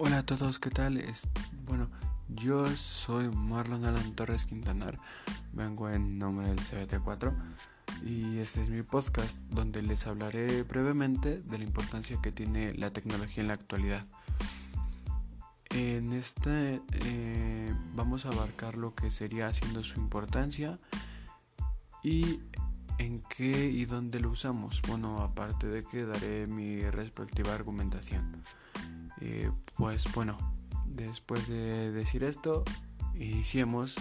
Hola 0.00 0.18
a 0.18 0.22
todos, 0.22 0.60
¿qué 0.60 0.70
tal? 0.70 1.02
bueno, 1.66 1.88
yo 2.28 2.68
soy 2.76 3.30
Marlon 3.30 3.84
Alan 3.84 4.14
Torres 4.14 4.44
Quintanar, 4.44 4.96
vengo 5.52 5.90
en 5.90 6.20
nombre 6.20 6.46
del 6.46 6.60
CBT4 6.60 7.34
y 8.06 8.38
este 8.38 8.62
es 8.62 8.68
mi 8.68 8.84
podcast 8.84 9.40
donde 9.50 9.82
les 9.82 10.06
hablaré 10.06 10.62
brevemente 10.62 11.40
de 11.40 11.58
la 11.58 11.64
importancia 11.64 12.16
que 12.22 12.30
tiene 12.30 12.74
la 12.74 12.92
tecnología 12.92 13.40
en 13.40 13.48
la 13.48 13.54
actualidad. 13.54 14.06
En 15.70 16.12
este 16.12 16.80
eh, 16.92 17.74
vamos 17.96 18.24
a 18.24 18.28
abarcar 18.28 18.76
lo 18.76 18.94
que 18.94 19.10
sería 19.10 19.48
haciendo 19.48 19.82
su 19.82 19.98
importancia 19.98 20.78
y 22.04 22.38
en 22.98 23.22
qué 23.22 23.70
y 23.70 23.84
dónde 23.84 24.20
lo 24.20 24.30
usamos. 24.30 24.82
Bueno, 24.86 25.20
aparte 25.22 25.68
de 25.68 25.82
que 25.84 26.04
daré 26.04 26.46
mi 26.46 26.80
respectiva 26.82 27.54
argumentación. 27.54 28.42
Eh, 29.20 29.50
pues 29.76 30.04
bueno, 30.14 30.36
después 30.86 31.48
de 31.48 31.92
decir 31.92 32.24
esto, 32.24 32.64
iniciemos. 33.14 33.96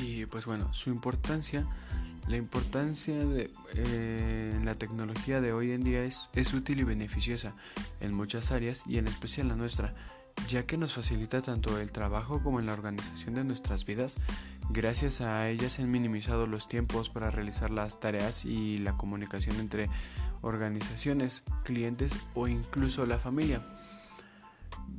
Y 0.00 0.26
pues 0.26 0.44
bueno, 0.44 0.72
su 0.74 0.90
importancia, 0.90 1.66
la 2.26 2.36
importancia 2.36 3.24
de 3.24 3.50
eh, 3.74 4.60
la 4.64 4.74
tecnología 4.74 5.40
de 5.40 5.52
hoy 5.52 5.70
en 5.70 5.84
día 5.84 6.04
es, 6.04 6.30
es 6.34 6.52
útil 6.52 6.80
y 6.80 6.84
beneficiosa 6.84 7.54
en 8.00 8.12
muchas 8.12 8.50
áreas 8.50 8.82
y 8.86 8.98
en 8.98 9.06
especial 9.06 9.48
la 9.48 9.56
nuestra, 9.56 9.94
ya 10.48 10.66
que 10.66 10.76
nos 10.76 10.94
facilita 10.94 11.42
tanto 11.42 11.78
el 11.78 11.90
trabajo 11.92 12.42
como 12.42 12.60
en 12.60 12.66
la 12.66 12.72
organización 12.72 13.34
de 13.34 13.44
nuestras 13.44 13.84
vidas. 13.84 14.16
Gracias 14.70 15.20
a 15.20 15.48
ellas 15.48 15.74
se 15.74 15.82
han 15.82 15.90
minimizado 15.90 16.46
los 16.46 16.68
tiempos 16.68 17.10
para 17.10 17.30
realizar 17.30 17.70
las 17.70 18.00
tareas 18.00 18.44
y 18.44 18.78
la 18.78 18.96
comunicación 18.96 19.56
entre 19.56 19.88
organizaciones, 20.42 21.44
clientes 21.64 22.12
o 22.34 22.48
incluso 22.48 23.06
la 23.06 23.18
familia. 23.18 23.62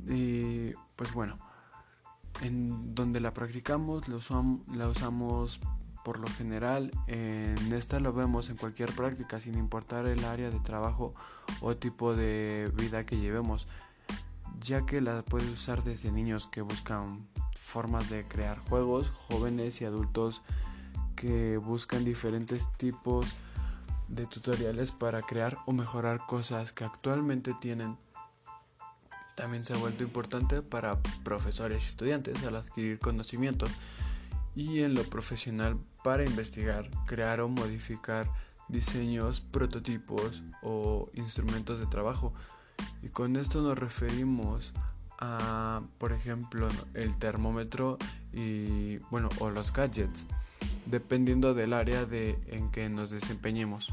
Y 0.08 0.72
pues 0.96 1.12
bueno, 1.12 1.38
en 2.42 2.94
donde 2.94 3.20
la 3.20 3.32
practicamos, 3.32 4.08
la 4.08 4.88
usamos 4.88 5.60
por 6.04 6.20
lo 6.20 6.28
general. 6.28 6.92
En 7.08 7.72
esta 7.72 7.98
lo 7.98 8.12
vemos 8.12 8.48
en 8.48 8.56
cualquier 8.56 8.92
práctica, 8.92 9.40
sin 9.40 9.58
importar 9.58 10.06
el 10.06 10.24
área 10.24 10.50
de 10.50 10.60
trabajo 10.60 11.14
o 11.60 11.76
tipo 11.76 12.14
de 12.14 12.70
vida 12.76 13.04
que 13.04 13.18
llevemos, 13.18 13.66
ya 14.60 14.86
que 14.86 15.00
la 15.00 15.22
puedes 15.22 15.48
usar 15.48 15.84
desde 15.84 16.12
niños 16.12 16.48
que 16.48 16.62
buscan 16.62 17.28
formas 17.58 18.10
de 18.10 18.26
crear 18.26 18.58
juegos, 18.58 19.10
jóvenes 19.10 19.80
y 19.80 19.84
adultos 19.84 20.42
que 21.16 21.56
buscan 21.56 22.04
diferentes 22.04 22.68
tipos 22.76 23.34
de 24.08 24.26
tutoriales 24.26 24.92
para 24.92 25.22
crear 25.22 25.58
o 25.66 25.72
mejorar 25.72 26.20
cosas 26.26 26.72
que 26.72 26.84
actualmente 26.84 27.54
tienen. 27.60 27.96
También 29.34 29.64
se 29.64 29.74
ha 29.74 29.76
vuelto 29.76 30.02
importante 30.02 30.62
para 30.62 31.02
profesores 31.24 31.82
y 31.82 31.86
estudiantes 31.86 32.44
al 32.44 32.56
adquirir 32.56 32.98
conocimiento 32.98 33.66
y 34.54 34.80
en 34.80 34.94
lo 34.94 35.04
profesional 35.04 35.78
para 36.02 36.24
investigar, 36.24 36.90
crear 37.04 37.40
o 37.40 37.48
modificar 37.48 38.30
diseños, 38.68 39.40
prototipos 39.40 40.42
o 40.62 41.10
instrumentos 41.14 41.78
de 41.78 41.86
trabajo. 41.86 42.32
Y 43.02 43.08
con 43.08 43.36
esto 43.36 43.62
nos 43.62 43.78
referimos 43.78 44.72
a, 45.18 45.82
por 45.98 46.12
ejemplo, 46.12 46.68
el 46.94 47.16
termómetro 47.18 47.98
y, 48.32 48.98
bueno, 49.10 49.28
o 49.38 49.50
los 49.50 49.72
gadgets 49.72 50.26
dependiendo 50.86 51.54
del 51.54 51.72
área 51.72 52.04
de, 52.04 52.38
en 52.46 52.70
que 52.70 52.88
nos 52.88 53.10
desempeñemos. 53.10 53.92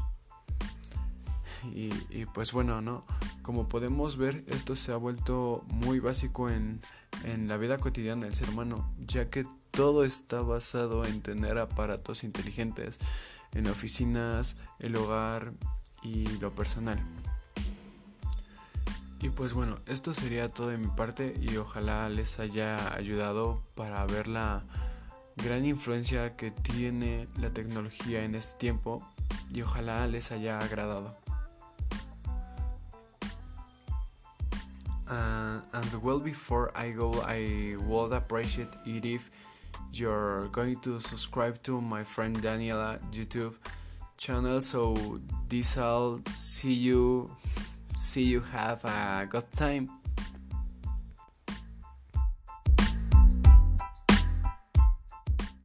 Y, 1.74 2.26
pues 2.26 2.52
bueno, 2.52 2.82
¿no? 2.82 3.06
Como 3.40 3.68
podemos 3.68 4.18
ver, 4.18 4.44
esto 4.48 4.76
se 4.76 4.92
ha 4.92 4.96
vuelto 4.96 5.64
muy 5.68 5.98
básico 5.98 6.50
en, 6.50 6.80
en 7.24 7.48
la 7.48 7.56
vida 7.56 7.78
cotidiana 7.78 8.26
del 8.26 8.34
ser 8.34 8.50
humano, 8.50 8.92
ya 8.98 9.30
que 9.30 9.46
todo 9.70 10.04
está 10.04 10.42
basado 10.42 11.06
en 11.06 11.22
tener 11.22 11.58
aparatos 11.58 12.22
inteligentes 12.22 12.98
en 13.52 13.66
oficinas, 13.66 14.56
el 14.78 14.96
hogar 14.96 15.54
y 16.02 16.26
lo 16.38 16.54
personal. 16.54 17.02
Y 19.24 19.30
pues 19.30 19.54
bueno, 19.54 19.78
esto 19.86 20.12
sería 20.12 20.50
todo 20.50 20.68
de 20.68 20.76
mi 20.76 20.88
parte 20.88 21.34
y 21.40 21.56
ojalá 21.56 22.10
les 22.10 22.38
haya 22.40 22.94
ayudado 22.94 23.62
para 23.74 24.04
ver 24.04 24.28
la 24.28 24.62
gran 25.36 25.64
influencia 25.64 26.36
que 26.36 26.50
tiene 26.50 27.26
la 27.40 27.48
tecnología 27.48 28.22
en 28.22 28.34
este 28.34 28.58
tiempo 28.58 29.02
y 29.50 29.62
ojalá 29.62 30.06
les 30.08 30.30
haya 30.30 30.58
agradado. 30.58 31.16
Uh, 35.08 35.62
and 35.72 36.02
well 36.02 36.20
before 36.20 36.70
I 36.76 36.90
go 36.90 37.22
I 37.26 37.76
would 37.86 38.12
appreciate 38.12 38.68
it 38.84 39.06
if 39.06 39.30
you're 39.90 40.48
going 40.52 40.76
to 40.80 41.00
subscribe 41.00 41.62
to 41.62 41.80
my 41.80 42.04
friend 42.04 42.36
Daniela 42.42 42.98
YouTube 43.10 43.54
channel 44.18 44.60
so 44.60 45.18
this 45.48 45.78
I'll 45.78 46.20
see 46.34 46.74
you 46.74 47.30
see 47.96 48.22
you 48.22 48.40
have 48.40 48.84
a 48.84 49.26
good 49.30 49.50
time 49.52 49.88